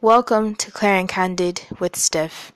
[0.00, 2.52] Welcome to Clear and Candid with Steph.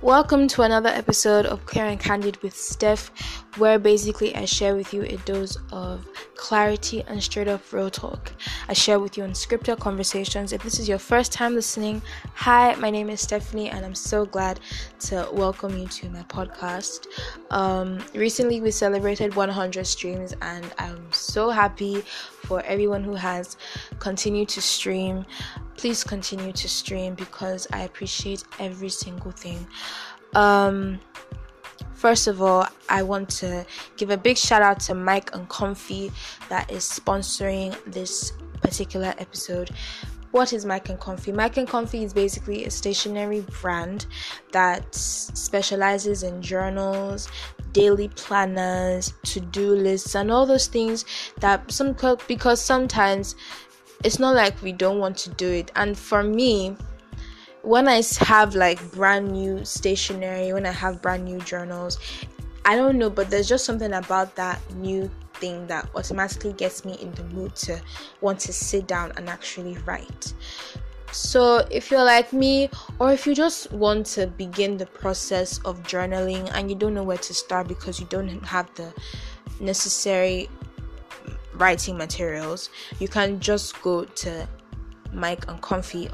[0.00, 3.10] Welcome to another episode of Clear and Candid with Steph,
[3.56, 6.06] where basically I share with you a dose of
[6.36, 8.32] clarity and straight up real talk.
[8.68, 10.52] I share with you unscripted conversations.
[10.52, 12.02] If this is your first time listening,
[12.34, 14.60] hi, my name is Stephanie, and I'm so glad
[15.00, 17.06] to welcome you to my podcast.
[17.50, 22.02] Um, recently, we celebrated 100 streams, and I'm so happy
[22.44, 23.56] for everyone who has
[23.98, 25.26] continued to stream
[25.80, 29.66] please continue to stream because I appreciate every single thing.
[30.34, 31.00] Um,
[32.00, 33.66] first of all, I want to
[33.98, 36.10] give a big shout out to Myke and Comfy
[36.48, 38.32] that is sponsoring this
[38.62, 39.70] particular episode.
[40.30, 41.30] What is Myke and Comfy?
[41.30, 44.06] Myke and Comfy is basically a stationery brand
[44.52, 47.28] that specializes in journals,
[47.72, 51.04] daily planners, to-do lists, and all those things
[51.40, 51.94] that some
[52.26, 53.36] because sometimes
[54.04, 55.70] it's not like we don't want to do it.
[55.76, 56.76] And for me,
[57.62, 61.98] when I have like brand new stationery, when I have brand new journals,
[62.64, 66.94] I don't know, but there's just something about that new thing that automatically gets me
[67.00, 67.80] in the mood to
[68.20, 70.32] want to sit down and actually write.
[71.12, 75.82] So, if you're like me, or if you just want to begin the process of
[75.82, 78.92] journaling and you don't know where to start because you don't have the
[79.58, 80.48] necessary
[81.54, 84.46] writing materials, you can just go to
[85.12, 86.10] Myke and Comfy.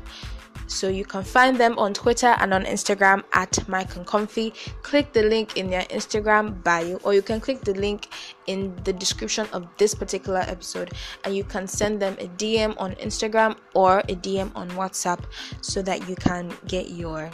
[0.67, 4.53] So you can find them on Twitter and on Instagram at Myke and Comfy.
[4.83, 8.09] Click the link in their Instagram bio, or you can click the link
[8.47, 10.93] in the description of this particular episode,
[11.25, 15.21] and you can send them a DM on Instagram or a DM on WhatsApp
[15.61, 17.31] so that you can get your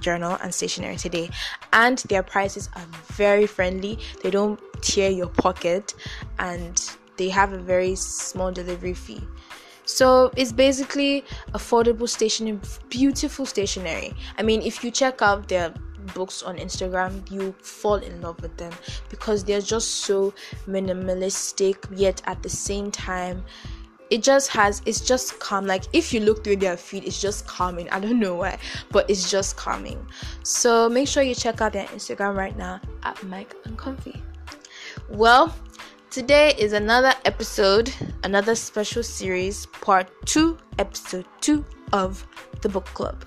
[0.00, 1.30] journal and stationery today
[1.72, 5.94] and their prices are very friendly they don't tear your pocket
[6.40, 9.20] and they have a very small delivery fee.
[9.92, 14.14] So it's basically affordable stationery, beautiful stationery.
[14.38, 15.74] I mean, if you check out their
[16.14, 18.72] books on Instagram, you fall in love with them
[19.10, 20.32] because they're just so
[20.66, 23.44] minimalistic, yet at the same time,
[24.08, 25.66] it just has it's just calm.
[25.66, 27.90] Like if you look through their feed, it's just calming.
[27.90, 28.58] I don't know why,
[28.90, 30.06] but it's just calming.
[30.42, 34.22] So make sure you check out their Instagram right now at Myke and Comfy.
[35.10, 35.54] Well,
[36.12, 37.90] Today is another episode,
[38.22, 41.64] another special series, part two, episode two
[41.94, 42.26] of
[42.60, 43.24] the book club.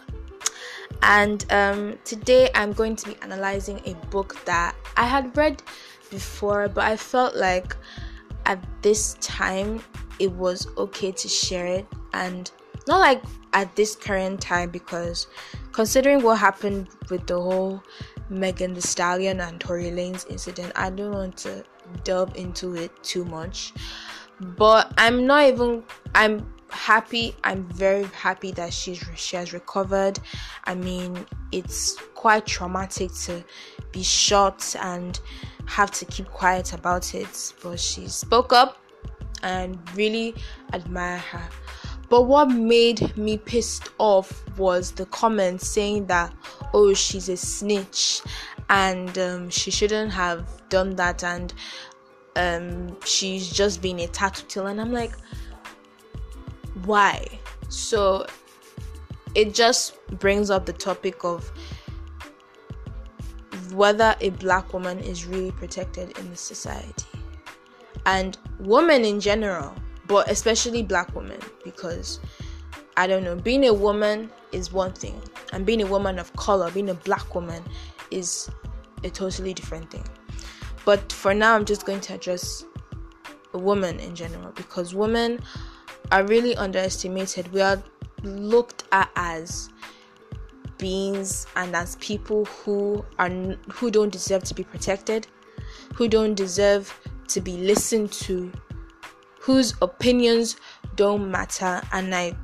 [1.01, 5.63] And um, today I'm going to be analyzing a book that I had read
[6.11, 7.75] before, but I felt like
[8.45, 9.83] at this time
[10.19, 12.51] it was okay to share it, and
[12.87, 15.25] not like at this current time because
[15.71, 17.81] considering what happened with the whole
[18.29, 21.65] Megan Thee Stallion and Tory Lanez incident, I don't want to
[22.03, 23.73] delve into it too much.
[24.39, 27.35] But I'm not even I'm happy.
[27.43, 30.19] I'm very happy that she's she has recovered.
[30.65, 33.43] I mean, it's quite traumatic to
[33.91, 35.19] be shot and
[35.65, 38.77] have to keep quiet about it, but she spoke up
[39.43, 40.35] and really
[40.73, 41.47] admire her.
[42.09, 46.33] But what made me pissed off was the comments saying that,
[46.73, 48.21] oh, she's a snitch
[48.69, 51.53] and um, she shouldn't have done that and
[52.35, 54.67] um, she's just being a tattletale.
[54.67, 55.13] And I'm like,
[56.83, 57.25] why?
[57.69, 58.25] So
[59.33, 61.51] it just brings up the topic of
[63.73, 67.05] whether a black woman is really protected in the society
[68.05, 69.73] and women in general
[70.07, 72.19] but especially black women because
[72.97, 75.21] I don't know, being a woman is one thing,
[75.51, 77.61] and being a woman of color, being a black woman,
[78.11, 78.49] is
[79.03, 80.05] a totally different thing.
[80.85, 82.63] But for now, I'm just going to address
[83.53, 85.39] a woman in general because women
[86.11, 87.51] are really underestimated.
[87.51, 87.81] We are
[88.23, 89.69] looked at as
[90.77, 95.27] beings and as people who are who don't deserve to be protected,
[95.95, 96.93] who don't deserve
[97.29, 98.51] to be listened to,
[99.39, 100.57] whose opinions
[100.95, 102.35] don't matter and I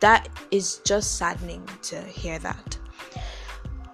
[0.00, 2.76] that is just saddening to hear that.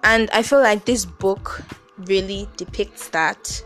[0.03, 1.61] And I feel like this book
[1.97, 3.63] really depicts that.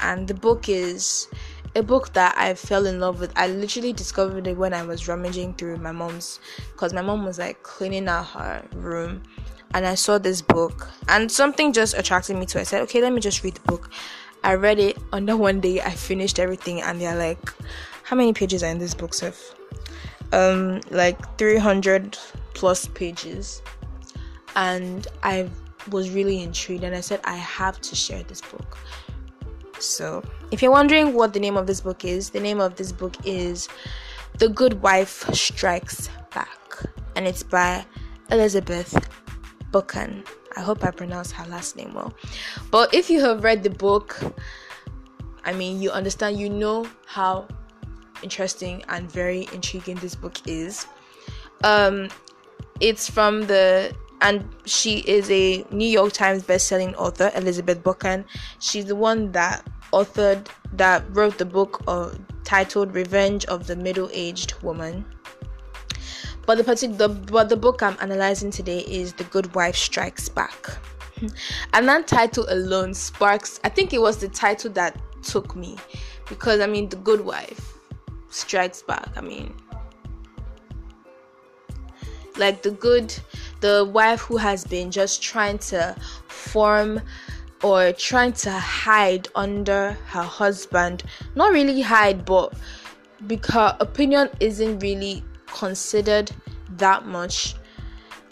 [0.00, 1.28] And the book is
[1.74, 3.32] a book that I fell in love with.
[3.36, 6.40] I literally discovered it when I was rummaging through my mom's
[6.72, 9.22] because my mom was like cleaning out her room
[9.74, 12.62] and I saw this book and something just attracted me to it.
[12.62, 13.90] I said, okay, let me just read the book.
[14.42, 15.80] I read it under one day.
[15.80, 17.52] I finished everything, and they're like,
[18.04, 19.54] "How many pages are in this book, Steph?"
[20.32, 22.18] Um, like 300
[22.54, 23.62] plus pages,
[24.56, 25.48] and I
[25.90, 28.78] was really intrigued, and I said, "I have to share this book."
[29.78, 32.90] So, if you're wondering what the name of this book is, the name of this
[32.90, 33.68] book is
[34.38, 36.82] The Good Wife Strikes Back,
[37.14, 37.86] and it's by
[38.30, 39.08] Elizabeth
[39.70, 40.24] Buchan.
[40.56, 42.12] I hope I pronounced her last name well.
[42.70, 44.18] But if you have read the book,
[45.44, 47.46] I mean, you understand, you know how
[48.22, 50.86] interesting and very intriguing this book is.
[51.62, 52.08] Um,
[52.80, 58.24] it's from the and she is a New York Times best-selling author, Elizabeth Buchan.
[58.58, 62.10] She's the one that authored that wrote the book uh,
[62.44, 65.04] titled "Revenge of the Middle-Aged Woman."
[66.46, 70.78] But the particular, but the book I'm analyzing today is The Good Wife Strikes Back.
[71.74, 75.76] And that title alone sparks, I think it was the title that took me
[76.28, 77.74] because I mean, The Good Wife
[78.30, 79.10] Strikes Back.
[79.16, 79.54] I mean,
[82.38, 83.14] like the good,
[83.60, 85.96] the wife who has been just trying to
[86.28, 87.00] form
[87.62, 91.02] or trying to hide under her husband.
[91.34, 92.54] Not really hide, but
[93.26, 96.30] because opinion isn't really considered
[96.76, 97.54] that much.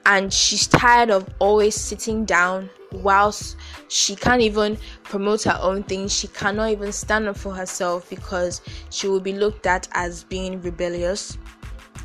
[0.05, 3.56] And she's tired of always sitting down whilst
[3.88, 8.61] she can't even promote her own thing she cannot even stand up for herself because
[8.90, 11.37] she will be looked at as being rebellious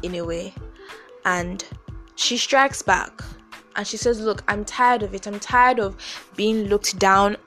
[0.02, 0.54] in a way.
[1.26, 1.64] And
[2.16, 3.22] she strikes back
[3.76, 5.96] and she says look i'm tired of it i'm tired of
[6.36, 7.38] being looked down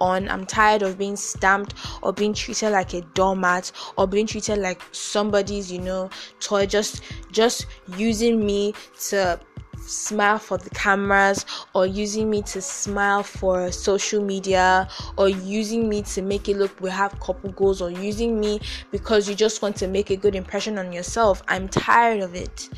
[0.00, 0.28] on.
[0.28, 4.82] I'm tired of being stamped or being treated like a doormat or being treated like
[4.92, 6.10] somebody's, you know,
[6.40, 6.66] toy.
[6.66, 7.66] Just just
[7.96, 8.74] using me
[9.08, 9.38] to
[9.76, 14.86] smile for the cameras or using me to smile for social media
[15.16, 18.60] or using me to make it look we have couple goals or using me
[18.90, 21.42] because you just want to make a good impression on yourself.
[21.48, 22.68] I'm tired of it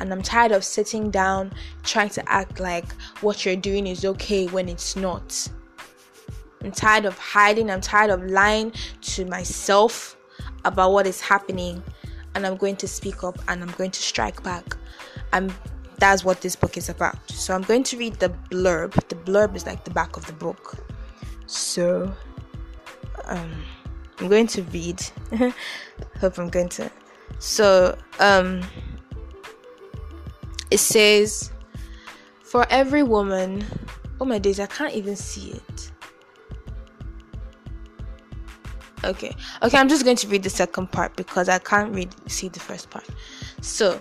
[0.00, 1.52] and I'm tired of sitting down
[1.82, 2.90] trying to act like
[3.20, 5.48] what you're doing is okay when it's not.
[6.62, 7.70] I'm tired of hiding.
[7.70, 8.72] I'm tired of lying
[9.02, 10.16] to myself
[10.64, 11.82] about what is happening.
[12.34, 14.76] And I'm going to speak up and I'm going to strike back.
[15.32, 15.52] And
[15.98, 17.18] that's what this book is about.
[17.30, 18.92] So I'm going to read the blurb.
[19.08, 20.76] The blurb is like the back of the book.
[21.46, 22.12] So
[23.24, 23.52] um,
[24.18, 25.00] I'm going to read.
[26.20, 26.90] Hope I'm going to.
[27.38, 28.62] So um,
[30.70, 31.52] it says,
[32.42, 33.64] For every woman,
[34.20, 35.92] oh my days, I can't even see it.
[39.04, 42.48] okay okay i'm just going to read the second part because i can't read see
[42.48, 43.06] the first part
[43.60, 44.00] so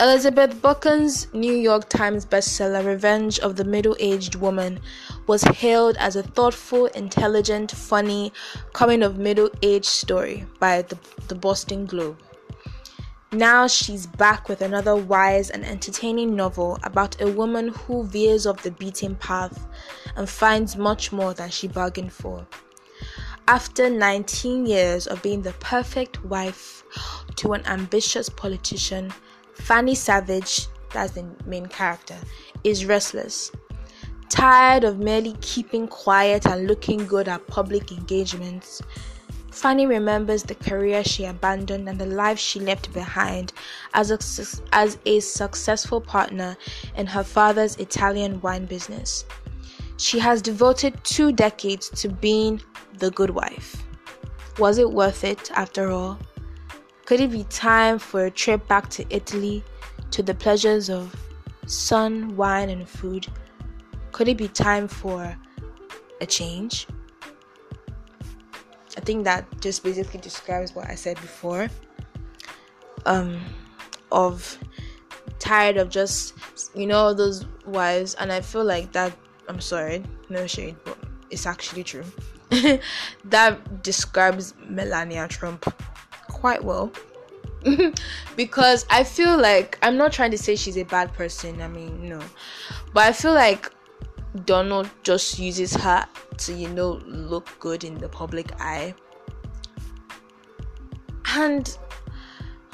[0.00, 4.80] elizabeth buchan's new york times bestseller revenge of the middle-aged woman
[5.26, 8.32] was hailed as a thoughtful intelligent funny
[8.72, 10.98] coming of middle-age story by the,
[11.28, 12.16] the boston globe
[13.32, 18.62] now she's back with another wise and entertaining novel about a woman who veers off
[18.62, 19.66] the beaten path
[20.16, 22.46] and finds much more than she bargained for.
[23.48, 26.84] After 19 years of being the perfect wife
[27.36, 29.12] to an ambitious politician,
[29.54, 32.16] Fanny Savage, that's the main character,
[32.64, 33.50] is restless.
[34.28, 38.80] Tired of merely keeping quiet and looking good at public engagements,
[39.52, 43.52] Fanny remembers the career she abandoned and the life she left behind
[43.92, 44.18] as a,
[44.72, 46.56] as a successful partner
[46.96, 49.26] in her father's Italian wine business.
[49.98, 52.62] She has devoted two decades to being
[52.98, 53.84] the good wife.
[54.58, 56.18] Was it worth it after all?
[57.04, 59.62] Could it be time for a trip back to Italy
[60.12, 61.14] to the pleasures of
[61.66, 63.26] sun, wine, and food?
[64.12, 65.36] Could it be time for
[66.22, 66.86] a change?
[68.96, 71.68] I think that just basically describes what I said before.
[73.06, 73.40] Um,
[74.12, 74.58] of
[75.38, 76.34] tired of just
[76.74, 79.12] you know those wives, and I feel like that
[79.48, 80.98] I'm sorry, no shade, but
[81.30, 82.04] it's actually true.
[83.24, 85.72] that describes Melania Trump
[86.28, 86.92] quite well.
[88.36, 92.08] because I feel like I'm not trying to say she's a bad person, I mean,
[92.08, 92.20] no.
[92.92, 93.70] But I feel like
[94.44, 96.06] Donald just uses her
[96.38, 98.94] to, you know, look good in the public eye.
[101.34, 101.76] And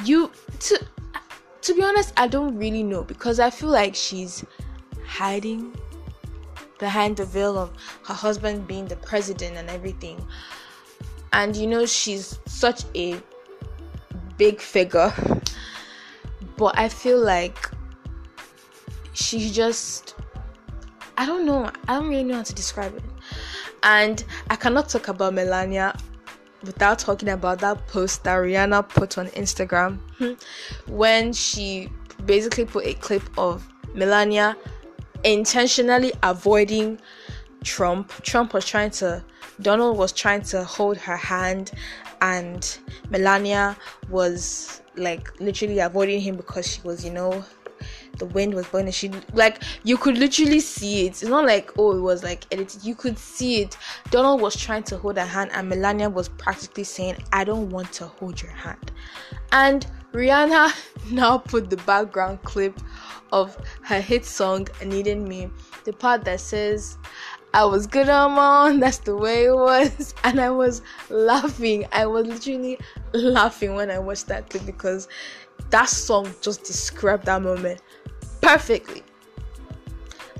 [0.05, 0.87] you to
[1.63, 4.45] to be honest, I don't really know because I feel like she's
[5.07, 5.77] hiding
[6.79, 7.73] behind the veil of
[8.05, 10.25] her husband being the president and everything.
[11.33, 13.21] And you know, she's such a
[14.37, 15.13] big figure,
[16.57, 17.71] but I feel like
[19.13, 20.15] she just
[21.19, 23.03] I don't know, I don't really know how to describe it.
[23.83, 25.95] And I cannot talk about Melania
[26.63, 30.33] without talking about that post that Rihanna put on Instagram hmm,
[30.93, 31.91] when she
[32.25, 34.57] basically put a clip of Melania
[35.25, 37.01] intentionally avoiding
[37.65, 38.13] Trump.
[38.23, 39.23] Trump was trying to
[39.61, 41.73] Donald was trying to hold her hand,
[42.21, 42.79] and
[43.11, 43.77] Melania
[44.09, 47.45] was like literally avoiding him because she was, you know,
[48.19, 48.91] the wind was blowing.
[48.91, 51.09] She like you could literally see it.
[51.09, 52.85] It's not like oh it was like edited.
[52.85, 53.77] You could see it.
[54.11, 57.93] Donald was trying to hold her hand, and Melania was practically saying, "I don't want
[57.95, 58.93] to hold your hand."
[59.53, 60.73] And Rihanna
[61.11, 62.79] now put the background clip
[63.33, 65.51] of her hit song "Needed Me,"
[65.85, 66.99] the part that says.
[67.55, 70.15] I was good on my own, that's the way it was.
[70.25, 71.87] And I was laughing.
[71.93, 72.79] I was literally
[73.15, 75.09] laughing when I watched that clip because
[75.71, 77.81] that song just described that moment
[78.41, 79.03] perfectly.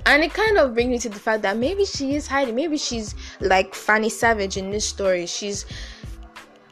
[0.05, 2.55] And it kind of brings me to the fact that maybe she is hiding.
[2.55, 5.25] Maybe she's like Fanny Savage in this story.
[5.25, 5.65] She's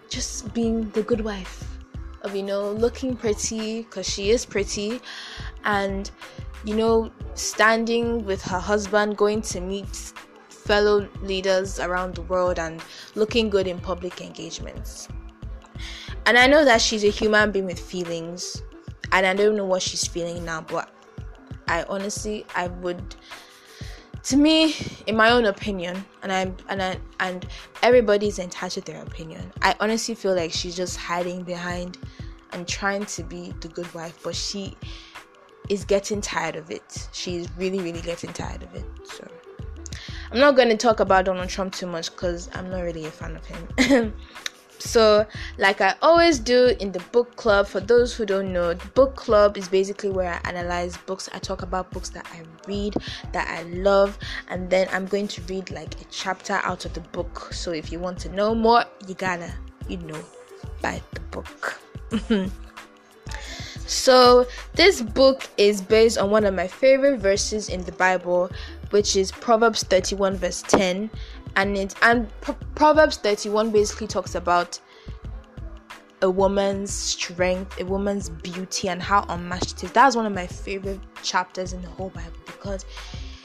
[0.10, 1.64] just being the good wife
[2.22, 5.02] of, you know, looking pretty because she is pretty
[5.66, 6.10] and,
[6.64, 10.14] you know, standing with her husband, going to meet
[10.50, 12.82] fellow leaders around the world and
[13.16, 15.08] looking good in public engagements.
[16.26, 18.62] And I know that she's a human being with feelings,
[19.12, 20.92] and I don't know what she's feeling now, but
[21.68, 23.16] I honestly I would
[24.24, 24.76] to me
[25.08, 27.48] in my own opinion and I'm, and I and
[27.82, 29.54] everybody's entitled to their opinion.
[29.62, 31.98] I honestly feel like she's just hiding behind
[32.52, 34.76] and trying to be the good wife, but she
[35.70, 37.08] is getting tired of it.
[37.14, 38.86] She's really really getting tired of it.
[39.06, 39.26] So
[40.32, 43.12] I'm not going to talk about Donald Trump too much cuz I'm not really a
[43.12, 44.14] fan of him.
[44.80, 45.26] So,
[45.58, 49.16] like I always do in the book club, for those who don't know, the book
[49.16, 51.30] club is basically where I analyze books.
[51.34, 52.96] I talk about books that I read,
[53.32, 54.18] that I love,
[54.50, 57.50] and then I'm going to read like a chapter out of the book.
[57.54, 59.52] So, if you want to know more, you gotta,
[59.88, 60.24] you know,
[60.82, 61.80] buy the book.
[63.88, 68.52] so, this book is based on one of my favorite verses in the Bible,
[68.92, 71.10] which is Proverbs 31, verse 10
[71.56, 72.30] and it and
[72.75, 74.80] Proverbs 31 basically talks about
[76.22, 79.92] a woman's strength, a woman's beauty, and how unmatched it is.
[79.92, 82.86] That's one of my favorite chapters in the whole Bible because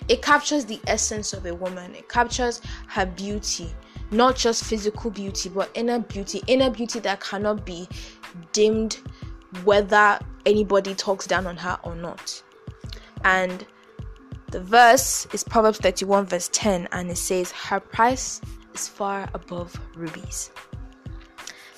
[0.08, 1.94] it captures the essence of a woman.
[1.94, 3.72] It captures her beauty,
[4.10, 7.88] not just physical beauty, but inner beauty, inner beauty that cannot be
[8.52, 8.98] dimmed
[9.64, 12.42] whether anybody talks down on her or not.
[13.24, 13.66] And
[14.52, 18.40] the verse is Proverbs 31, verse 10, and it says, Her price
[18.74, 20.50] is far above rubies.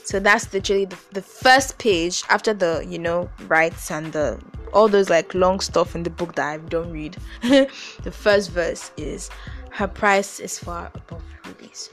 [0.03, 4.39] So that's literally the, the first page after the, you know, rights and the
[4.73, 7.17] all those like long stuff in the book that I don't read.
[7.43, 9.31] the first verse is
[9.71, 11.91] her price is far above rubies.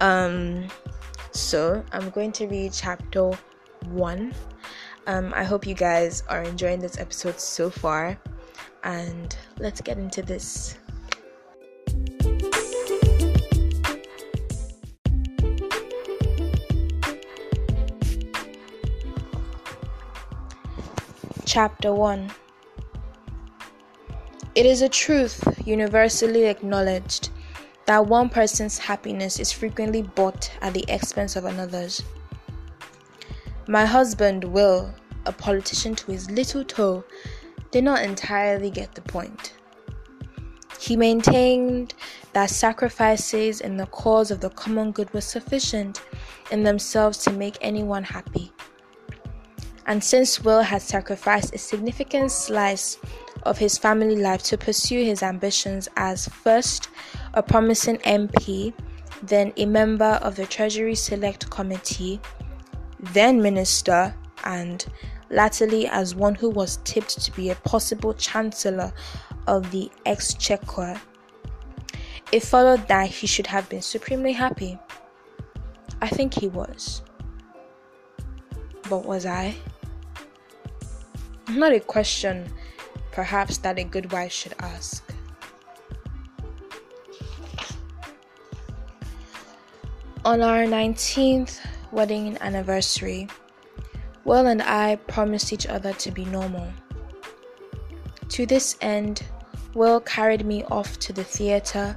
[0.00, 0.66] Um
[1.30, 3.32] so I'm going to read chapter
[3.90, 4.34] one.
[5.06, 8.18] Um I hope you guys are enjoying this episode so far
[8.84, 10.76] and let's get into this.
[21.44, 22.30] Chapter 1
[24.54, 27.30] It is a truth universally acknowledged
[27.86, 32.02] that one person's happiness is frequently bought at the expense of another's.
[33.68, 34.92] My husband, Will,
[35.24, 37.04] a politician to his little toe,
[37.70, 39.54] did not entirely get the point.
[40.78, 41.94] He maintained
[42.32, 46.02] that sacrifices in the cause of the common good were sufficient
[46.50, 48.52] in themselves to make anyone happy.
[49.86, 52.98] And since Will had sacrificed a significant slice
[53.44, 56.88] of his family life to pursue his ambitions as first
[57.34, 58.72] a promising MP,
[59.22, 62.20] then a member of the Treasury Select Committee,
[63.12, 64.86] then minister, and
[65.30, 68.92] latterly as one who was tipped to be a possible Chancellor
[69.46, 71.00] of the Exchequer.
[72.32, 74.78] It followed that he should have been supremely happy.
[76.02, 77.02] I think he was.
[78.88, 79.54] But was I?
[81.48, 82.52] Not a question,
[83.12, 85.04] perhaps, that a good wife should ask.
[90.24, 91.60] On our 19th
[91.92, 93.28] wedding anniversary,
[94.26, 96.66] Will and I promised each other to be normal.
[98.30, 99.22] To this end,
[99.72, 101.96] Will carried me off to the theater,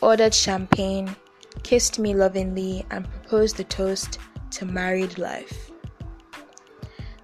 [0.00, 1.14] ordered champagne,
[1.62, 4.18] kissed me lovingly, and proposed the toast
[4.52, 5.70] to married life.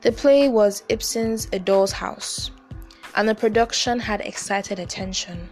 [0.02, 2.50] The play was Ibsen's A Doll's House,
[3.16, 5.48] and the production had excited attention.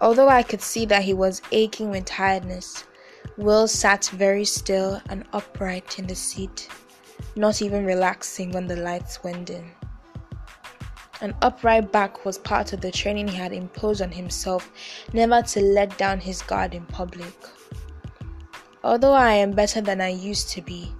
[0.00, 2.84] Although I could see that he was aching with tiredness,
[3.36, 6.68] Will sat very still and upright in the seat
[7.36, 9.70] not even relaxing when the lights went in.
[11.20, 14.72] An upright back was part of the training he had imposed on himself
[15.12, 17.32] never to let down his guard in public.
[18.82, 20.92] Although I am better than I used to be,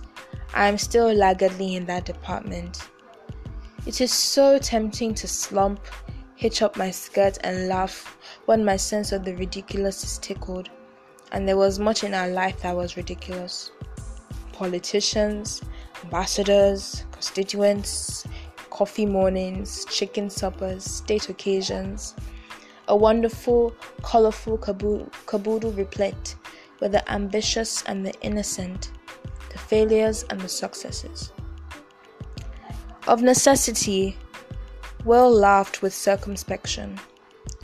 [0.55, 2.89] I am still laggardly in that department.
[3.85, 5.81] It is so tempting to slump,
[6.37, 10.71] hitch up my skirt, and laugh when my sense of the ridiculous is tickled,
[11.33, 13.73] and there was much in our life that was ridiculous.
[14.53, 15.62] Politicians,
[16.04, 18.26] ambassadors, constituents,
[18.71, 22.14] coffee mornings, chicken suppers, state occasions.
[22.88, 26.37] A wonderful, colorful caboodle replete
[26.80, 28.90] with the ambitious and the innocent,
[29.52, 31.32] the failures and the successes.
[33.06, 34.16] Of necessity,
[35.04, 36.99] Will laughed with circumspection,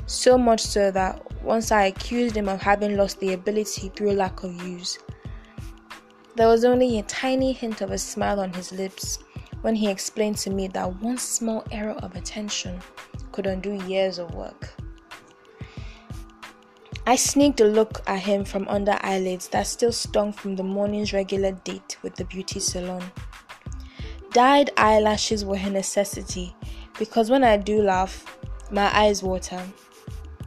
[0.07, 4.43] so much so that once I accused him of having lost the ability through lack
[4.43, 4.99] of use.
[6.39, 9.19] There was only a tiny hint of a smile on his lips
[9.63, 12.81] when he explained to me that one small error of attention
[13.33, 14.73] could undo years of work.
[17.09, 21.13] I sneaked a look at him from under eyelids that still stung from the morning's
[21.13, 23.03] regular date with the beauty salon.
[24.31, 26.55] Dyed eyelashes were a necessity
[27.01, 28.39] because when I do laugh,
[28.71, 29.61] my eyes water.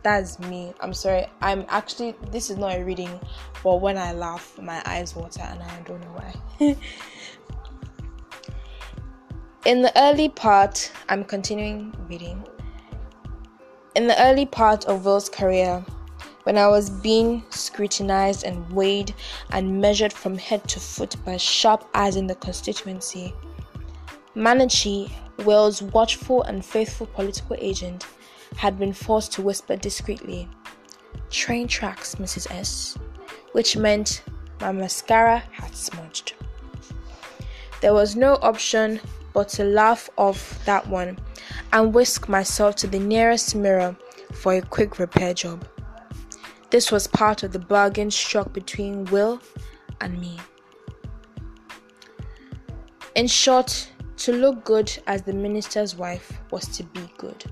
[0.03, 0.73] That's me.
[0.79, 1.27] I'm sorry.
[1.41, 3.19] I'm actually, this is not a reading,
[3.63, 6.21] but when I laugh, my eyes water and I don't know
[6.57, 6.75] why.
[9.65, 12.43] In the early part, I'm continuing reading.
[13.95, 15.85] In the early part of Will's career,
[16.43, 19.13] when I was being scrutinized and weighed
[19.51, 23.35] and measured from head to foot by sharp eyes in the constituency,
[24.35, 25.11] Manachi,
[25.45, 28.07] Will's watchful and faithful political agent,
[28.55, 30.49] had been forced to whisper discreetly,
[31.29, 32.51] Train tracks, Mrs.
[32.51, 32.97] S,
[33.53, 34.23] which meant
[34.59, 36.33] my mascara had smudged.
[37.81, 38.99] There was no option
[39.33, 41.17] but to laugh off that one
[41.73, 43.95] and whisk myself to the nearest mirror
[44.33, 45.65] for a quick repair job.
[46.69, 49.41] This was part of the bargain struck between Will
[49.99, 50.37] and me.
[53.15, 57.43] In short, to look good as the minister's wife was to be good.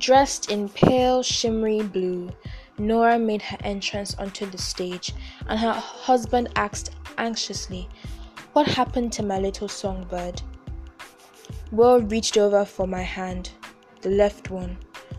[0.00, 2.30] Dressed in pale, shimmery blue,
[2.78, 5.12] Nora made her entrance onto the stage,
[5.46, 7.86] and her husband asked anxiously
[8.54, 10.40] what happened to my little songbird?
[11.70, 13.50] Will reached over for my hand,
[14.00, 14.78] the left one,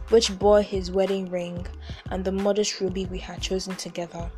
[0.10, 1.68] which bore his wedding ring
[2.10, 4.32] and the modest ruby we had chosen together.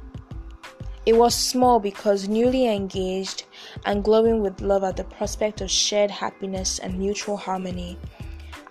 [1.05, 3.45] It was small because newly engaged
[3.85, 7.97] and glowing with love at the prospect of shared happiness and mutual harmony,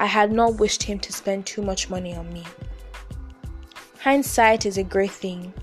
[0.03, 2.43] I had not wished him to spend too much money on me.
[4.01, 5.55] Hindsight is a great thing,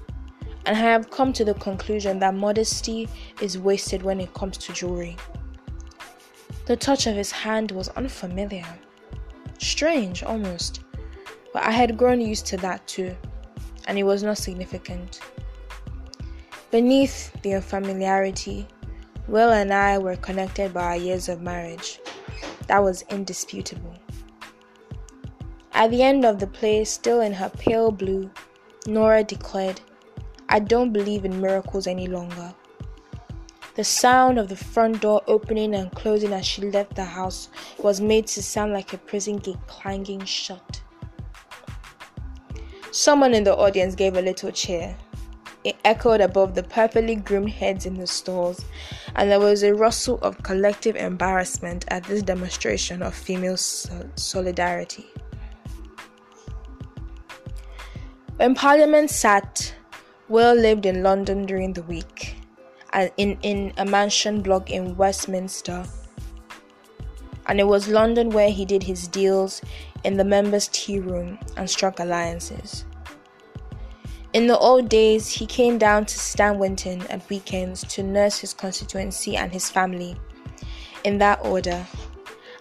[0.65, 3.09] and I have come to the conclusion that modesty
[3.41, 5.17] is wasted when it comes to jewelry.
[6.67, 8.65] The touch of his hand was unfamiliar,
[9.57, 10.85] strange almost,
[11.51, 13.13] but I had grown used to that too,
[13.87, 15.19] and it was not significant.
[16.71, 18.67] Beneath the unfamiliarity,
[19.27, 21.99] Will and I were connected by our years of marriage.
[22.67, 23.95] That was indisputable.
[25.79, 28.29] At the end of the play, still in her pale blue,
[28.85, 29.79] Nora declared,
[30.49, 32.53] I don't believe in miracles any longer.
[33.75, 38.01] The sound of the front door opening and closing as she left the house was
[38.01, 40.81] made to sound like a prison gate clanging shut.
[42.91, 44.97] Someone in the audience gave a little cheer.
[45.63, 48.65] It echoed above the perfectly groomed heads in the stalls,
[49.15, 55.07] and there was a rustle of collective embarrassment at this demonstration of female solidarity.
[58.39, 59.75] When Parliament sat
[60.29, 62.37] Will lived in London during the week,
[62.93, 65.83] and in, in a mansion block in Westminster.
[67.47, 69.61] And it was London where he did his deals
[70.05, 72.85] in the members' tea room and struck alliances.
[74.31, 79.35] In the old days, he came down to Stanwinton at weekends to nurse his constituency
[79.35, 80.15] and his family,
[81.03, 81.85] in that order,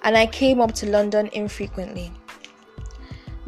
[0.03, 2.11] and I came up to London infrequently.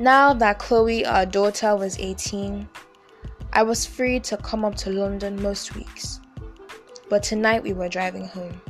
[0.01, 2.67] Now that Chloe, our daughter, was 18,
[3.53, 6.21] I was free to come up to London most weeks,
[7.11, 8.63] but tonight we were driving home.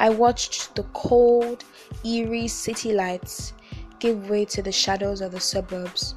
[0.00, 1.62] I watched the cold,
[2.04, 3.52] eerie city lights
[4.00, 6.16] give way to the shadows of the suburbs.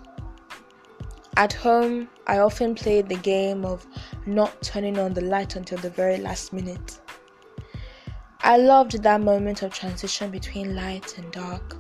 [1.37, 3.85] At home, I often played the game of
[4.25, 6.99] not turning on the light until the very last minute.
[8.41, 11.77] I loved that moment of transition between light and dark,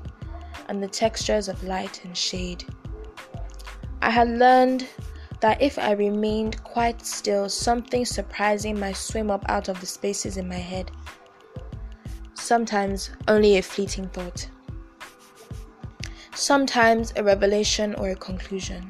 [0.69, 2.63] and the textures of light and shade.
[4.01, 4.87] I had learned
[5.41, 10.37] that if I remained quite still, something surprising might swim up out of the spaces
[10.37, 10.91] in my head.
[12.49, 14.49] sometimes only a fleeting thought,
[16.33, 18.89] sometimes a revelation or a conclusion.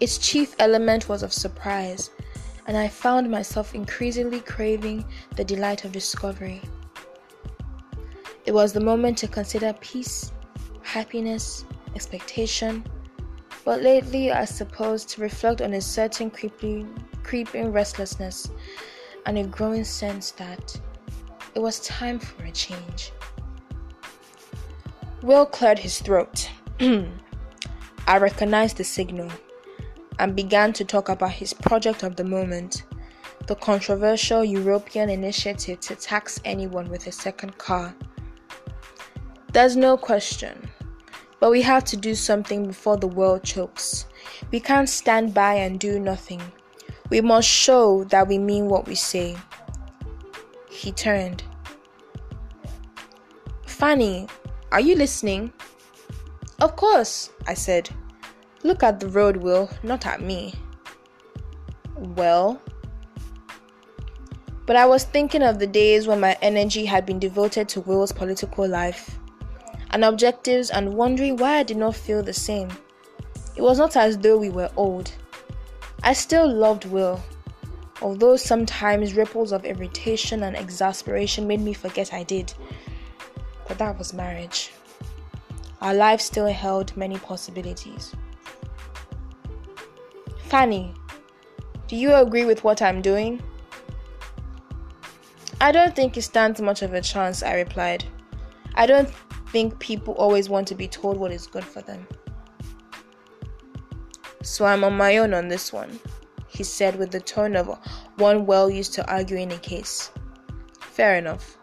[0.00, 2.10] Its chief element was of surprise,
[2.66, 5.04] and I found myself increasingly craving
[5.36, 6.60] the delight of discovery.
[8.44, 10.32] It was the moment to consider peace,
[10.82, 11.64] happiness,
[11.94, 12.84] expectation,
[13.64, 16.88] but lately I suppose to reflect on a certain creeping,
[17.22, 18.50] creeping restlessness
[19.26, 20.80] and a growing sense that
[21.54, 23.12] it was time for a change.
[25.22, 26.50] Will cleared his throat.
[26.80, 29.30] I recognized the signal
[30.18, 32.84] and began to talk about his project of the moment
[33.50, 37.92] the controversial European initiative to tax anyone with a second car.
[39.52, 40.69] There's no question,
[41.40, 44.06] but we have to do something before the world chokes.
[44.52, 46.40] We can't stand by and do nothing.
[47.08, 49.36] We must show that we mean what we say.
[50.70, 51.42] He turned.
[53.66, 54.28] Fanny,
[54.70, 55.52] are you listening?
[56.60, 57.88] Of course, I said.
[58.62, 60.54] Look at the road, Will, not at me.
[61.96, 62.60] Well,
[64.66, 68.12] but I was thinking of the days when my energy had been devoted to Will's
[68.12, 69.18] political life
[69.90, 72.68] and objectives and wondering why I did not feel the same.
[73.56, 75.12] It was not as though we were old.
[76.02, 77.20] I still loved Will,
[78.00, 82.52] although sometimes ripples of irritation and exasperation made me forget I did.
[83.68, 84.72] But that was marriage.
[85.82, 88.14] Our life still held many possibilities.
[90.44, 90.94] Fanny,
[91.88, 93.42] do you agree with what I'm doing?
[95.60, 98.04] I don't think it stands much of a chance, I replied.
[98.74, 99.10] I don't
[99.52, 102.06] think people always want to be told what is good for them.
[104.42, 105.98] So I'm on my own on this one,
[106.48, 107.78] he said with the tone of
[108.16, 110.10] one well used to arguing a case.
[110.80, 111.58] Fair enough.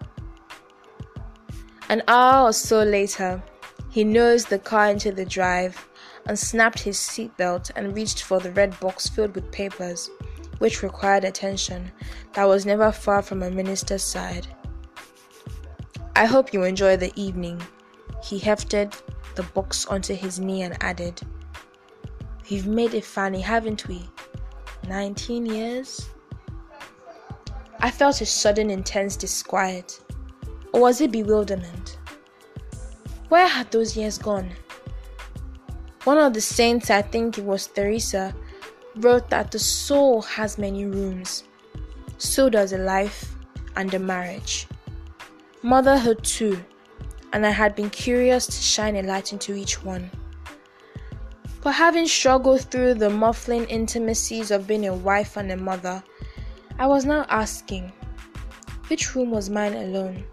[1.90, 3.42] An hour or so later,
[3.90, 5.88] he nosed the car into the drive,
[6.26, 10.10] unsnapped his seatbelt, and reached for the red box filled with papers,
[10.60, 11.92] which required attention
[12.34, 14.48] that was never far from a minister's side.
[16.16, 17.62] I hope you enjoy the evening.
[18.24, 18.94] He hefted
[19.36, 21.22] the box onto his knee and added,
[22.50, 24.02] We've made it Fanny, haven't we?
[24.88, 26.10] 19 years?
[27.80, 30.00] I felt a sudden intense disquiet.
[30.74, 32.00] Or was it bewilderment?
[33.30, 34.52] Where had those years gone?
[36.06, 38.34] One of the saints, I think it was Teresa,
[38.96, 41.44] wrote that the soul has many rooms.
[42.18, 43.36] So does a life
[43.76, 44.68] and a marriage.
[45.62, 46.64] Motherhood, too,
[47.34, 50.10] and I had been curious to shine a light into each one.
[51.62, 56.04] But having struggled through the muffling intimacies of being a wife and a mother,
[56.80, 57.92] I was now asking
[58.88, 60.24] which room was mine alone?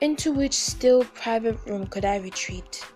[0.00, 2.86] Into which still private room could I retreat?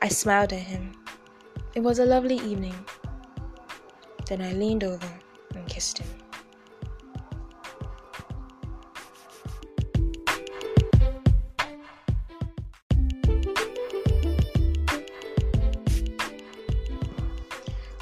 [0.00, 0.92] I smiled at him.
[1.74, 2.76] It was a lovely evening.
[4.26, 5.08] Then I leaned over
[5.54, 6.17] and kissed him.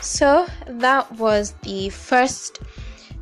[0.00, 2.60] So that was the first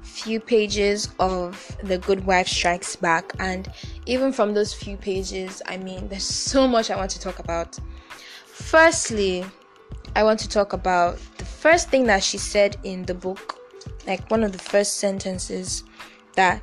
[0.02, 3.70] few pages of The Good Wife Strikes Back, and
[4.06, 7.78] even from those few pages, I mean, there's so much I want to talk about.
[8.46, 9.44] Firstly,
[10.16, 13.58] I want to talk about the first thing that she said in the book,
[14.06, 15.84] like one of the first sentences,
[16.36, 16.62] that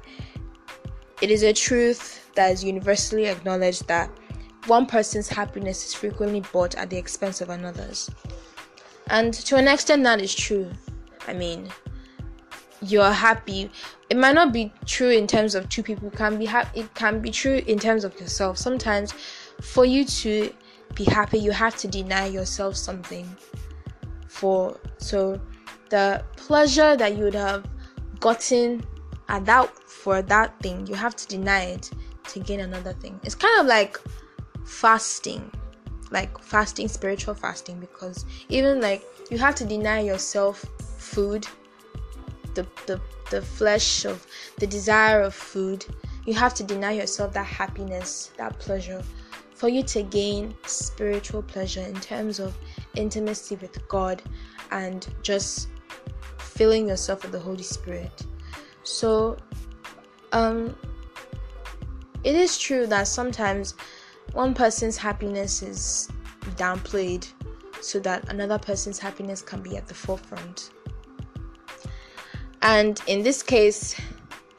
[1.22, 4.10] it is a truth that is universally acknowledged that
[4.68, 8.10] one person's happiness is frequently bought at the expense of another's.
[9.08, 10.72] And to an extent, that is true.
[11.28, 11.70] I mean,
[12.82, 13.70] you're happy.
[14.10, 16.10] It might not be true in terms of two people.
[16.12, 18.58] Can be ha- It can be true in terms of yourself.
[18.58, 19.14] Sometimes,
[19.62, 20.54] for you to
[20.96, 23.28] be happy, you have to deny yourself something.
[24.28, 25.40] For so,
[25.90, 27.66] the pleasure that you would have
[28.20, 28.84] gotten
[29.30, 31.92] at that for that thing, you have to deny it
[32.30, 33.20] to gain another thing.
[33.24, 34.00] It's kind of like
[34.66, 35.52] fasting
[36.12, 40.64] like fasting, spiritual fasting, because even like you have to deny yourself
[40.98, 41.48] food,
[42.54, 44.26] the the the flesh of
[44.60, 45.86] the desire of food.
[46.26, 49.02] You have to deny yourself that happiness, that pleasure,
[49.56, 52.56] for you to gain spiritual pleasure in terms of
[52.96, 54.22] intimacy with God
[54.70, 55.70] and just
[56.38, 58.26] filling yourself with the Holy Spirit.
[58.84, 59.38] So,
[60.32, 60.76] um,
[62.24, 63.74] it is true that sometimes
[64.34, 66.10] one person's happiness is
[66.56, 67.28] downplayed
[67.82, 70.72] so that another person's happiness can be at the forefront.
[72.62, 74.00] And in this case,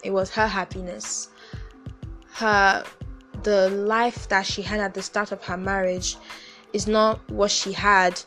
[0.03, 1.29] it was her happiness.
[2.33, 2.85] her
[3.43, 6.17] the life that she had at the start of her marriage
[6.73, 8.21] is not what she had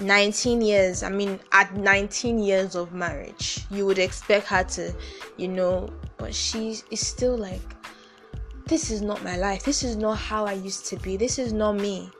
[0.00, 4.92] 19 years i mean at 19 years of marriage you would expect her to
[5.36, 7.73] you know but she is still like
[8.66, 9.62] this is not my life.
[9.64, 11.16] This is not how i used to be.
[11.16, 12.10] This is not me.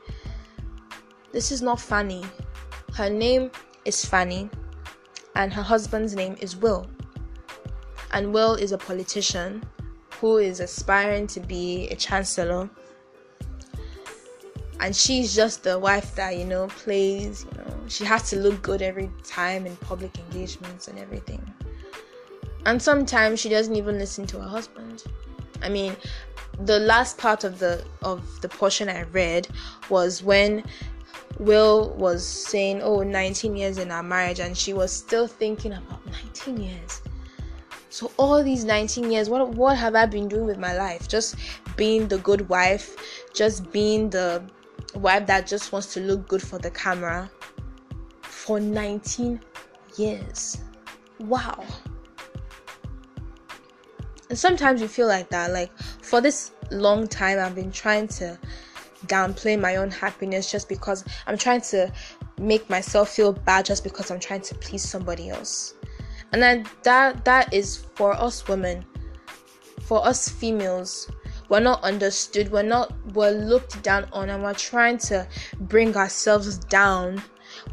[1.31, 2.23] This is not fanny.
[2.93, 3.51] Her name
[3.83, 4.49] is fanny
[5.35, 6.87] and her husband's name is will.
[8.11, 9.63] And will is a politician
[10.21, 12.69] who is aspiring to be a chancellor.
[14.79, 18.61] And she's just the wife that you know plays you know she has to look
[18.61, 21.41] good every time in public engagements and everything.
[22.65, 25.03] And sometimes she doesn't even listen to her husband.
[25.61, 25.95] I mean
[26.59, 29.47] the last part of the of the portion i read
[29.89, 30.63] was when
[31.39, 36.05] will was saying oh 19 years in our marriage and she was still thinking about
[36.05, 37.01] 19 years
[37.95, 41.07] so all these 19 years, what what have I been doing with my life?
[41.07, 41.37] Just
[41.77, 42.93] being the good wife,
[43.33, 44.43] just being the
[44.95, 47.31] wife that just wants to look good for the camera
[48.21, 49.39] for 19
[49.95, 50.57] years.
[51.19, 51.63] Wow.
[54.29, 55.51] And sometimes you feel like that.
[55.51, 58.37] Like for this long time, I've been trying to
[59.07, 61.91] downplay my own happiness just because I'm trying to
[62.39, 65.75] make myself feel bad just because I'm trying to please somebody else
[66.35, 68.85] and then that that is for us women
[69.81, 71.09] for us females
[71.47, 75.25] we're not understood we're not we're looked down on and we're trying to
[75.61, 77.21] bring ourselves down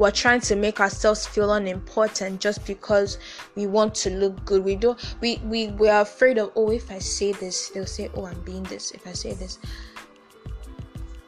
[0.03, 3.19] we're trying to make ourselves feel unimportant just because
[3.55, 4.65] we want to look good.
[4.65, 8.11] We don't we we we are afraid of oh if i say this they'll say
[8.17, 9.61] oh i'm being this if i say this.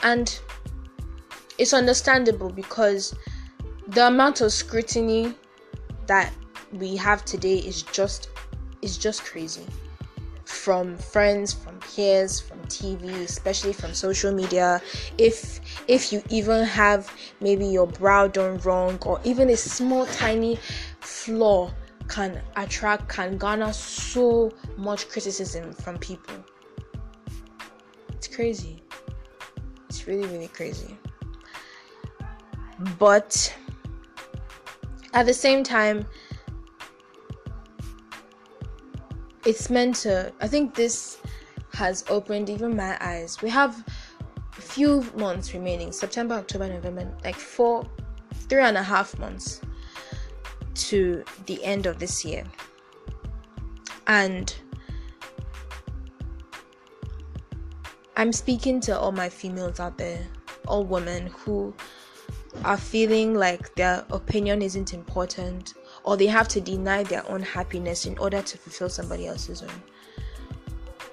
[0.02, 0.36] And
[1.56, 3.14] it's understandable because
[3.86, 5.36] the amount of scrutiny
[6.08, 6.32] that
[6.72, 8.28] we have today is just
[8.82, 9.66] is just crazy.
[10.46, 14.80] From friends from peers from tv especially from social media
[15.18, 20.58] if if you even have maybe your brow done wrong or even a small tiny
[21.00, 21.70] flaw
[22.08, 26.34] can attract can garner so much criticism from people.
[28.12, 28.82] It's crazy.
[29.88, 30.98] It's really really crazy.
[32.98, 33.54] But
[35.14, 36.06] at the same time
[39.46, 41.18] it's meant to i think this
[41.74, 43.84] has opened even my eyes we have
[44.56, 47.86] a few months remaining september october november like four
[48.48, 49.60] three and a half months
[50.74, 52.44] to the end of this year
[54.06, 54.56] and
[58.16, 60.26] i'm speaking to all my females out there
[60.66, 61.74] all women who
[62.64, 68.06] are feeling like their opinion isn't important or they have to deny their own happiness
[68.06, 69.82] in order to fulfill somebody else's own.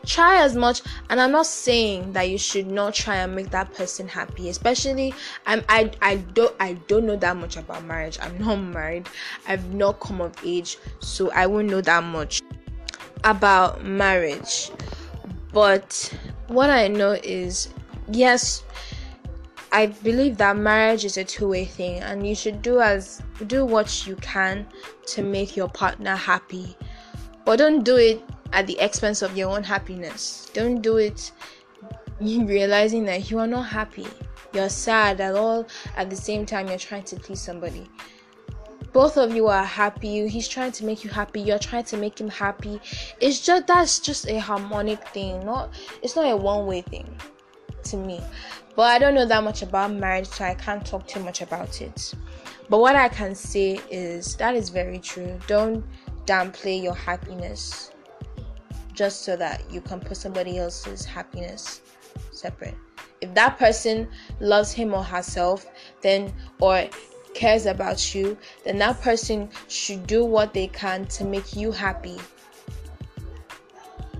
[0.05, 3.73] Try as much, and I'm not saying that you should not try and make that
[3.73, 4.49] person happy.
[4.49, 5.13] Especially,
[5.45, 8.17] I'm I I don't I don't know that much about marriage.
[8.21, 9.07] I'm not married.
[9.47, 12.41] I've not come of age, so I won't know that much
[13.23, 14.71] about marriage.
[15.53, 16.13] But
[16.47, 17.69] what I know is,
[18.09, 18.63] yes,
[19.71, 24.05] I believe that marriage is a two-way thing and you should do as do what
[24.05, 24.67] you can
[25.07, 26.75] to make your partner happy.
[27.45, 28.21] But don't do it
[28.53, 30.49] at the expense of your own happiness.
[30.53, 31.31] Don't do it
[32.21, 34.07] realizing that you are not happy.
[34.53, 37.89] You're sad at all at the same time you're trying to please somebody.
[38.93, 40.27] Both of you are happy.
[40.27, 41.39] He's trying to make you happy.
[41.39, 42.81] You're trying to make him happy.
[43.21, 45.45] It's just that's just a harmonic thing.
[45.45, 47.07] Not it's not a one-way thing
[47.83, 48.19] to me.
[48.75, 51.81] But I don't know that much about marriage, so I can't talk too much about
[51.81, 52.13] it.
[52.69, 55.39] But what I can say is that is very true.
[55.47, 55.85] Don't
[56.25, 57.91] downplay your happiness
[59.01, 61.81] just so that you can put somebody else's happiness
[62.31, 62.75] separate.
[63.19, 64.07] If that person
[64.39, 65.65] loves him or herself,
[66.03, 66.87] then or
[67.33, 72.19] cares about you, then that person should do what they can to make you happy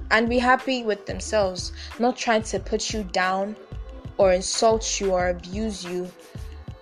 [0.09, 3.55] and be happy with themselves, not trying to put you down
[4.17, 6.11] or insult you or abuse you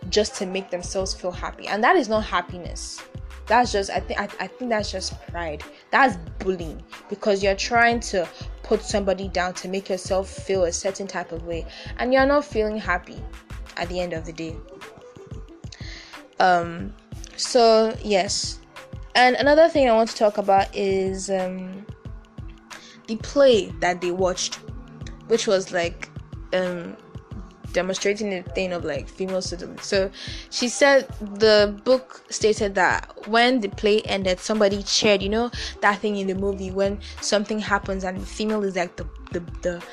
[0.10, 1.68] just to make themselves feel happy.
[1.68, 3.02] And that is not happiness.
[3.50, 5.64] That's just I think I, think that's just pride.
[5.90, 8.30] That's bullying because you're trying to
[8.62, 11.66] put somebody down to make yourself feel a certain type of way
[11.98, 13.20] and you're not feeling happy
[13.76, 14.56] at the end of the day.
[16.40, 16.94] Um
[17.38, 18.60] so yes.
[19.16, 21.88] And another thing I want to talk about is um
[23.08, 24.60] the play that they watched,
[25.28, 26.08] which was like
[26.54, 26.96] um
[27.74, 29.84] demonstrating the thing of like female suitability.
[29.84, 30.12] So
[30.50, 35.22] she said the book stated that when the play ended, somebody cheered.
[35.22, 35.52] You know
[35.82, 39.40] that thing in the movie when something happens and the female is like the the
[39.62, 39.84] the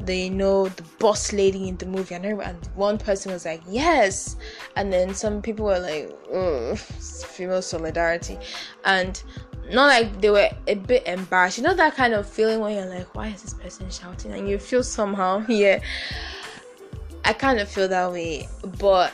[0.00, 2.14] the you know the boss lady in the movie.
[2.14, 4.36] And, and one person was like yes.
[4.76, 8.38] And then some people were like female solidarity.
[8.84, 9.22] And
[9.70, 11.58] not like they were a bit embarrassed.
[11.58, 14.32] You know that kind of feeling when you're like why is this person shouting?
[14.32, 15.80] And you feel somehow yeah
[17.24, 19.12] i kind of feel that way but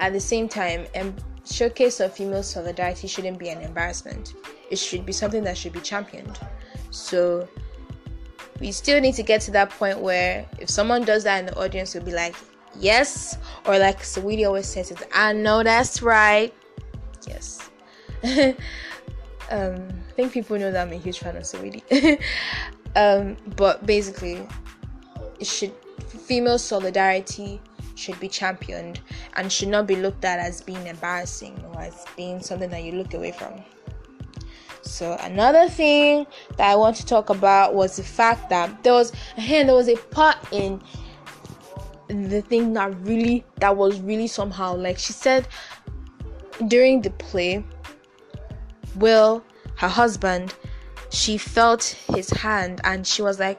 [0.00, 4.34] at the same time um, showcase of female solidarity shouldn't be an embarrassment
[4.70, 6.38] it should be something that should be championed
[6.90, 7.48] so
[8.60, 11.58] we still need to get to that point where if someone does that in the
[11.58, 12.34] audience, will be like,
[12.78, 16.54] yes, or like Saweetie always says, it, I know that's right.
[17.26, 17.68] Yes.
[18.24, 18.56] um,
[19.50, 22.20] I think people know that I'm a huge fan of Saweetie.
[22.96, 24.46] um, but basically,
[25.38, 25.74] it should
[26.26, 27.60] female solidarity
[27.94, 29.00] should be championed
[29.34, 32.92] and should not be looked at as being embarrassing or as being something that you
[32.92, 33.62] look away from.
[34.82, 39.12] So another thing that I want to talk about was the fact that there was
[39.36, 40.80] and there was a part in
[42.08, 45.48] the thing that really that was really somehow like she said
[46.68, 47.64] during the play
[48.94, 49.42] Will
[49.76, 50.54] her husband
[51.10, 53.58] she felt his hand and she was like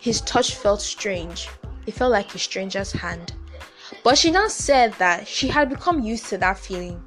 [0.00, 1.48] his touch felt strange.
[1.86, 3.34] It felt like a stranger's hand.
[4.02, 7.02] But she now said that she had become used to that feeling.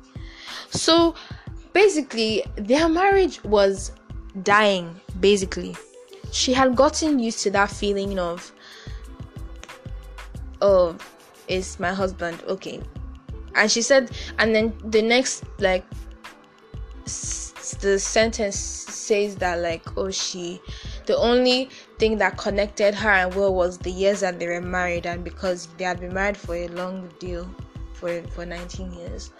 [0.69, 1.15] So
[1.73, 3.91] basically their marriage was
[4.43, 5.75] dying basically.
[6.31, 8.51] She had gotten used to that feeling of
[10.61, 10.95] oh
[11.47, 12.79] it's my husband okay.
[13.55, 15.85] And she said and then the next like
[17.05, 20.61] s- the sentence says that like oh she
[21.05, 25.05] the only thing that connected her and will was the years that they were married
[25.05, 27.49] and because they had been married for a long deal
[27.93, 29.31] for for 19 years.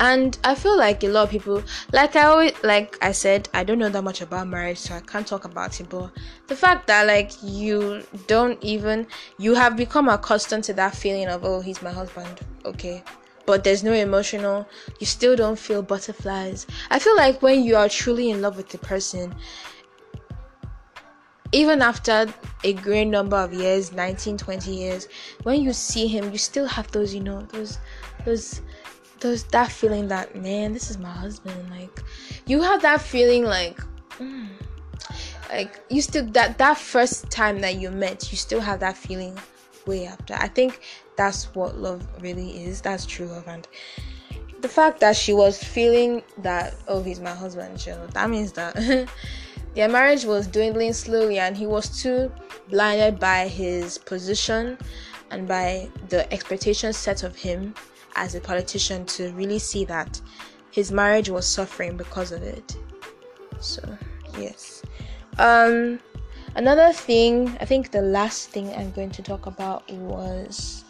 [0.00, 3.62] And i feel like a lot of people like i always like i said i
[3.62, 6.10] don't know that much about marriage so i can't talk about it but
[6.48, 9.06] the fact that like you don't even
[9.38, 12.40] you have become accustomed to that feeling of oh he's my husband.
[12.64, 13.04] Okay
[13.46, 14.68] but there's no emotional.
[14.98, 16.66] You still don't feel butterflies.
[16.90, 19.34] I feel like when you are truly in love with the person
[21.52, 22.26] even after
[22.64, 25.06] a great number of years 19 20 years
[25.42, 27.78] when you see him you still have those you know those
[28.24, 28.62] those
[29.20, 32.02] there's that feeling that man this is my husband like
[32.46, 33.78] you have that feeling like
[34.18, 34.48] mm,
[35.50, 39.38] like you still that that first time that you met you still have that feeling
[39.86, 40.80] way after i think
[41.16, 43.68] that's what love really is that's true love and
[44.60, 48.74] the fact that she was feeling that oh he's my husband so that means that
[49.74, 52.30] their marriage was dwindling slowly and he was too
[52.70, 54.78] blinded by his position
[55.30, 57.74] and by the expectations set of him
[58.16, 60.20] as a politician to really see that
[60.70, 62.76] his marriage was suffering because of it.
[63.60, 63.82] So,
[64.38, 64.82] yes.
[65.38, 66.00] Um
[66.54, 70.84] another thing, I think the last thing I'm going to talk about was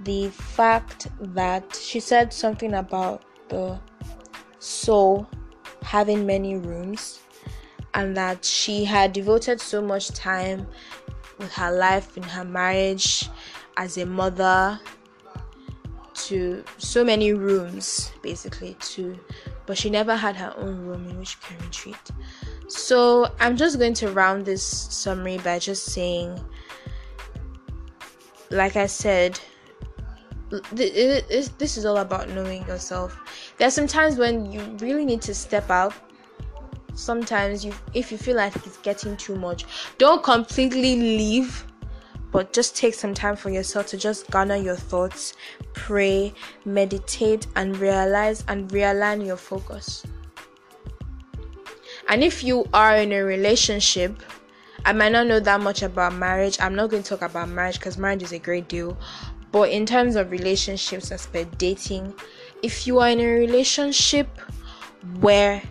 [0.00, 3.78] the fact that she said something about the
[4.58, 5.26] soul
[5.82, 7.20] having many rooms
[7.94, 10.66] and that she had devoted so much time
[11.38, 13.28] with her life in her marriage
[13.76, 14.78] as a mother
[16.14, 19.18] to so many rooms basically to
[19.68, 22.10] but she never had her own room in which she can retreat.
[22.68, 26.42] So i'm just going to round this summary by just saying
[28.50, 29.38] like i said
[30.50, 33.18] this is all about knowing yourself.
[33.58, 35.92] There's some times when you really need to step out.
[36.94, 39.66] Sometimes you if you feel like it's getting too much
[39.98, 41.64] don't completely leave
[42.30, 45.34] but just take some time for yourself to just garner your thoughts,
[45.72, 46.32] pray,
[46.64, 50.04] meditate, and realize and realign your focus.
[52.08, 54.22] And if you are in a relationship,
[54.84, 56.58] I might not know that much about marriage.
[56.60, 58.96] I'm not going to talk about marriage because marriage is a great deal.
[59.50, 61.26] But in terms of relationships, as
[61.58, 62.14] dating,
[62.62, 64.28] if you are in a relationship
[65.20, 65.62] where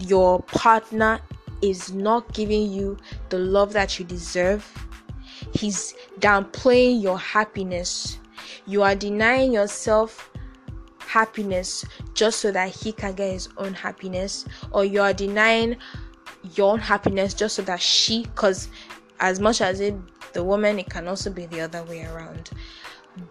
[0.00, 1.20] your partner
[1.62, 2.98] is not giving you
[3.30, 4.70] the love that you deserve,
[5.52, 8.18] He's downplaying your happiness.
[8.66, 10.30] You are denying yourself
[10.98, 11.84] happiness
[12.14, 15.76] just so that he can get his own happiness, or you are denying
[16.54, 18.68] your own happiness just so that she, because
[19.20, 19.94] as much as it
[20.32, 22.50] the woman, it can also be the other way around.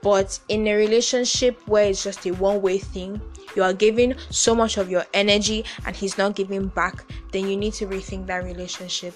[0.01, 3.19] But in a relationship where it's just a one way thing,
[3.55, 7.57] you are giving so much of your energy and he's not giving back, then you
[7.57, 9.15] need to rethink that relationship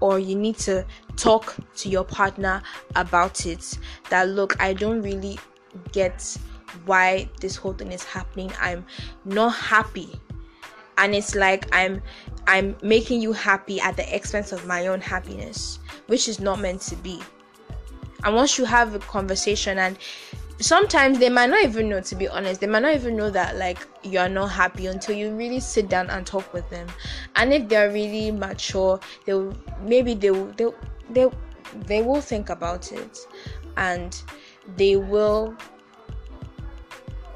[0.00, 0.84] or you need to
[1.16, 2.62] talk to your partner
[2.94, 3.78] about it
[4.10, 5.38] that look i don't really
[5.92, 6.36] get
[6.84, 8.52] why this whole thing is happening.
[8.60, 8.84] I'm
[9.24, 10.20] not happy.
[10.98, 12.00] And it's like i'm
[12.46, 16.80] i'm making you happy at the expense of my own happiness which is not meant
[16.82, 17.20] to be.
[18.24, 19.98] And once you have a conversation and
[20.58, 22.60] sometimes they might not even know to be honest.
[22.60, 26.08] They might not even know that like you're not happy until you really sit down
[26.10, 26.86] and talk with them.
[27.36, 30.74] And if they're really mature they'll maybe they'll they'll
[31.10, 31.28] they,
[31.74, 33.18] they will think about it.
[33.76, 34.20] And
[34.76, 35.54] they will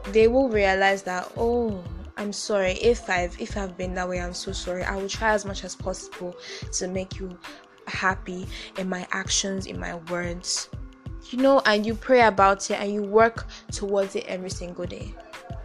[0.07, 1.83] they will realize that oh
[2.17, 2.73] i'm sorry.
[2.73, 4.83] If i've if i've been that way i'm so sorry.
[4.83, 6.35] I will try as much as possible
[6.73, 7.39] to make you
[7.87, 8.47] happy
[8.79, 10.69] in my actions in my words
[11.31, 15.15] you know, and you pray about it and you work towards it every single day.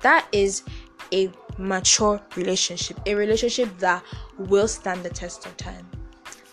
[0.01, 0.63] That is
[1.11, 4.03] a mature relationship, a relationship that
[4.38, 5.88] will stand the test of time.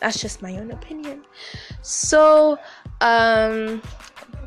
[0.01, 1.25] That's just my own opinion.
[1.83, 2.59] So,
[3.01, 3.83] um,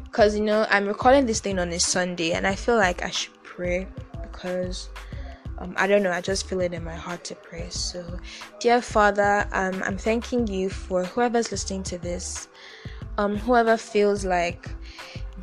[0.03, 3.09] because you know, I'm recording this thing on a Sunday and I feel like I
[3.09, 3.87] should pray
[4.21, 4.89] because.
[5.57, 7.69] Um, I don't know, I just feel it in my heart to pray.
[7.69, 8.19] So,
[8.59, 12.49] dear Father, um, I'm thanking you for whoever's listening to this
[13.17, 14.69] um, whoever feels like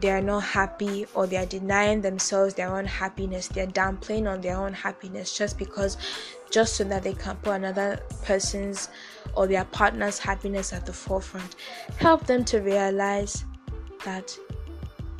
[0.01, 4.41] they are not happy or they are denying themselves their own happiness, they're downplaying on
[4.41, 5.97] their own happiness just because,
[6.51, 8.89] just so that they can put another person's
[9.35, 11.57] or their partner's happiness at the forefront.
[11.97, 13.45] Help them to realize
[14.05, 14.37] that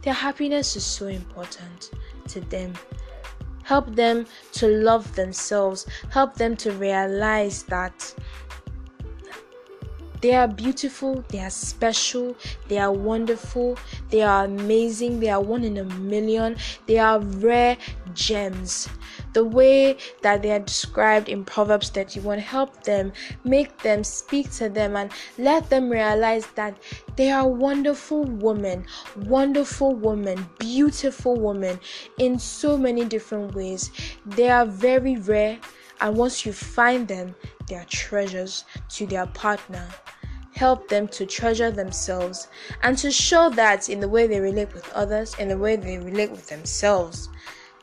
[0.03, 1.91] their happiness is so important
[2.29, 2.73] to them.
[3.63, 5.87] Help them to love themselves.
[6.11, 8.15] Help them to realize that
[10.23, 12.37] they are beautiful, they are special,
[12.69, 13.77] they are wonderful,
[14.11, 16.57] they are amazing, they are one in a million,
[16.87, 17.77] they are rare
[18.15, 18.89] gems.
[19.33, 23.13] The way that they are described in Proverbs 31 help them,
[23.43, 26.77] make them, speak to them, and let them realize that
[27.17, 31.81] they are wonderful women, wonderful women, beautiful women
[32.19, 33.91] in so many different ways.
[34.25, 35.59] They are very rare,
[36.01, 37.35] and once you find them,
[37.67, 39.89] they are treasures to their partner
[40.55, 42.49] help them to treasure themselves
[42.83, 45.99] and to show that in the way they relate with others, in the way they
[45.99, 47.29] relate with themselves.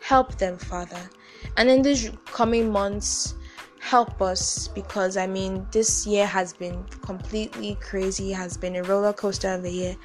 [0.02, 1.10] Help them, Father.
[1.58, 3.36] And in these coming months,
[3.80, 9.14] help us because I mean, this year has been completely crazy, has been a roller
[9.14, 9.96] coaster of a year.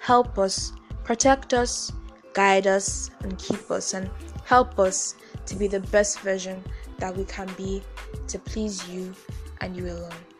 [0.00, 0.72] Help us,
[1.04, 1.92] protect us,
[2.34, 4.10] guide us, and keep us, and
[4.44, 5.14] help us
[5.46, 6.62] to be the best version
[6.98, 7.82] that we can be
[8.28, 9.12] to please you
[9.60, 10.31] and you alone.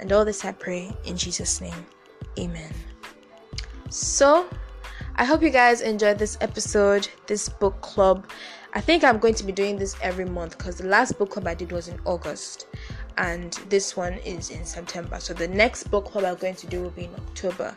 [0.00, 1.86] And all this I pray in Jesus' name.
[2.38, 2.72] Amen.
[3.90, 4.48] So,
[5.16, 8.26] I hope you guys enjoyed this episode, this book club.
[8.72, 11.46] I think I'm going to be doing this every month because the last book club
[11.46, 12.66] I did was in August
[13.18, 15.20] and this one is in September.
[15.20, 17.76] So the next book club I'm going to do will be in October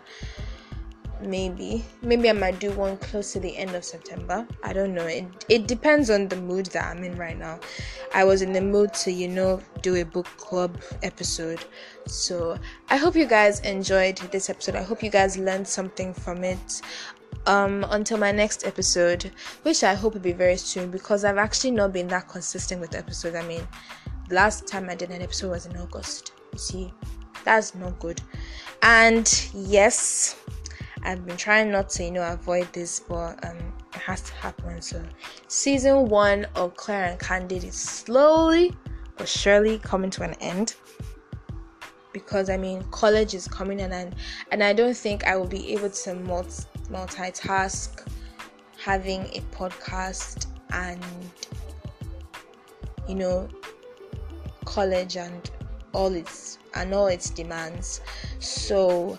[1.22, 1.84] maybe.
[2.02, 4.48] Maybe i might do one close to the end of september.
[4.64, 5.06] I don't know.
[5.06, 7.60] It, it depends on the mood that i'm in right now.
[8.14, 11.64] I was in the mood to you know do a book club episode.
[12.06, 12.58] So
[12.90, 14.76] i hope you guys enjoyed this episode.
[14.76, 16.82] I hope you guys learned something from it.
[17.46, 19.32] Um until my next episode
[19.64, 22.96] which i hope will be very soon because i've actually not been that consistent with
[22.96, 23.36] episodes.
[23.36, 23.68] I mean
[24.32, 26.34] last time i did an episode was in august.
[26.54, 26.94] You see
[27.44, 28.22] that's not good.
[28.82, 30.36] And yes
[31.06, 33.58] I've been trying not to, you know, avoid this, but um,
[33.94, 34.82] it has to happen.
[34.82, 35.04] So,
[35.48, 38.74] season one of Clear and Candid is slowly
[39.18, 40.76] but surely coming to an end
[42.12, 44.10] because I mean, college is coming, and I,
[44.52, 48.08] and I don't think I will be able to multi- multitask
[48.78, 51.04] having a podcast and
[53.08, 53.50] you know
[54.64, 55.50] college and
[55.94, 58.02] all its and all its demands
[58.40, 59.18] so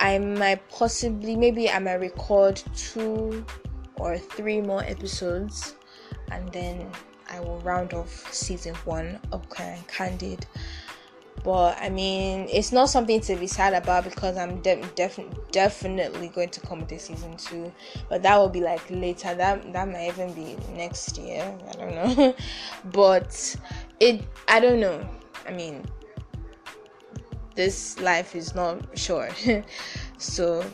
[0.00, 3.44] I might possibly, maybe I might record two
[3.96, 5.74] or three more episodes
[6.30, 6.90] and then
[7.28, 10.46] I will round off season one of and Candid.
[11.44, 15.20] But I mean, it's not something to be sad about because I'm de- def-
[15.52, 17.72] definitely going to come a season two.
[18.08, 19.34] But that will be like later.
[19.34, 21.56] That that might even be next year.
[21.68, 22.34] I don't know.
[22.92, 23.56] but
[24.00, 25.08] it, I don't know.
[25.48, 25.86] I mean,
[27.60, 29.28] this life is not sure.
[30.16, 30.64] so,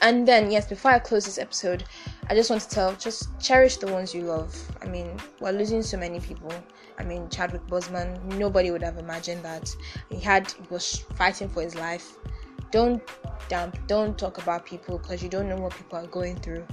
[0.00, 1.84] and then, yes, before I close this episode,
[2.30, 4.54] I just want to tell just cherish the ones you love.
[4.80, 6.50] I mean, we're losing so many people.
[6.98, 9.68] I mean, Chadwick Boseman, nobody would have imagined that
[10.08, 12.16] he had he was fighting for his life.
[12.70, 13.02] Don't
[13.50, 16.66] dump, don't talk about people because you don't know what people are going through.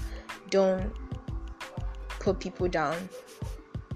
[0.50, 0.94] Don't
[2.22, 3.10] put people down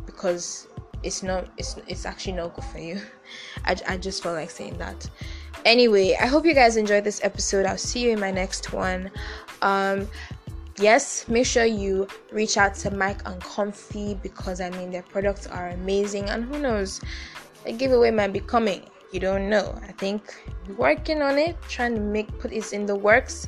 [0.05, 0.67] because
[1.03, 2.99] it's not it's it's actually not good for you
[3.65, 5.09] I, I just felt like saying that
[5.65, 7.65] anyway, I hope you guys enjoyed this episode.
[7.65, 9.11] I'll see you in my next one.
[9.61, 10.07] Um,
[10.79, 15.47] yes, make sure you reach out to Myke and Comfy because I mean their products
[15.47, 17.01] are amazing, and who knows,
[17.65, 18.83] a giveaway might be coming.
[19.11, 19.77] You don't know.
[19.83, 20.33] I think
[20.77, 23.47] working on it, trying to make put it in the works.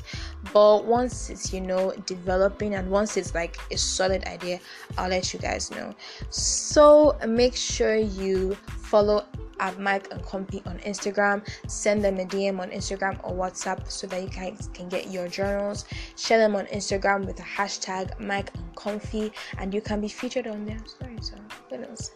[0.52, 4.60] But once it's you know developing and once it's like a solid idea,
[4.98, 5.94] I'll let you guys know.
[6.30, 9.24] So make sure you follow
[9.60, 11.46] at Myke and Comfy on Instagram.
[11.66, 15.28] Send them a DM on Instagram or WhatsApp so that you guys can get your
[15.28, 15.84] journals.
[16.16, 20.46] Share them on Instagram with the hashtag Myke and Comfy, and you can be featured
[20.46, 21.16] on their story.
[21.20, 21.36] So
[21.70, 22.10] who knows?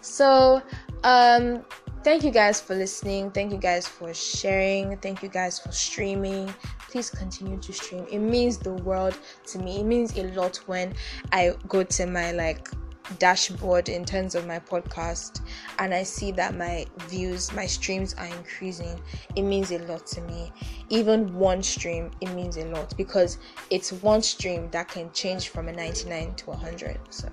[0.00, 0.62] so
[1.04, 1.64] um
[2.02, 3.30] thank you guys for listening.
[3.30, 4.96] Thank you guys for sharing.
[4.98, 6.52] Thank you guys for streaming.
[6.90, 8.06] Please continue to stream.
[8.10, 9.80] It means the world to me.
[9.80, 10.94] It means a lot when
[11.32, 12.68] i go to my like
[13.18, 15.40] dashboard in terms of my podcast
[15.78, 19.00] and I see that my views, my streams are increasing,
[19.36, 20.52] it means a lot to me.
[20.88, 23.38] Even one stream, it means a lot because
[23.70, 26.98] it's one stream that can change from a 99 to 100.
[27.10, 27.28] So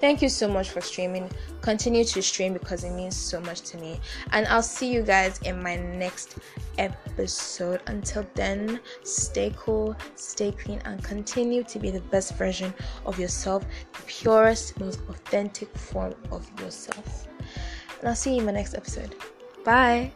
[0.00, 1.30] Thank you so much for streaming.
[1.60, 4.00] Continue to stream because it means so much to me.
[4.32, 6.36] And I'll see you guys in my next
[6.78, 7.82] episode.
[7.86, 12.72] Until then, stay cool, stay clean, and continue to be the best version
[13.04, 17.28] of yourself, the purest, most authentic form of yourself.
[17.98, 19.14] And I'll see you in my next episode.
[19.64, 20.12] Bye.